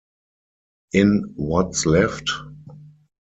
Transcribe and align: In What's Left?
In 0.93 1.31
What's 1.35 1.85
Left? 1.85 2.27